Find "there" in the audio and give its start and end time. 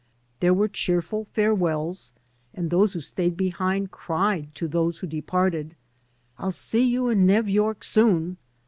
0.39-0.51